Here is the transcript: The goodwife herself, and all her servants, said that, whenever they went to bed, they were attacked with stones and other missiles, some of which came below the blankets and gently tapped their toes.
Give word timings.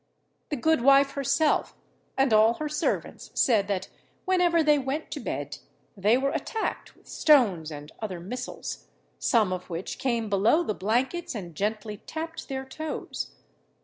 The 0.49 0.55
goodwife 0.55 1.11
herself, 1.11 1.75
and 2.17 2.33
all 2.33 2.55
her 2.55 2.67
servants, 2.67 3.29
said 3.35 3.67
that, 3.67 3.87
whenever 4.25 4.63
they 4.63 4.79
went 4.79 5.11
to 5.11 5.19
bed, 5.19 5.59
they 5.95 6.17
were 6.17 6.31
attacked 6.31 6.95
with 6.95 7.07
stones 7.07 7.69
and 7.71 7.91
other 8.01 8.19
missiles, 8.19 8.87
some 9.19 9.53
of 9.53 9.69
which 9.69 9.99
came 9.99 10.27
below 10.27 10.63
the 10.63 10.73
blankets 10.73 11.35
and 11.35 11.53
gently 11.53 11.97
tapped 11.97 12.49
their 12.49 12.65
toes. 12.65 13.35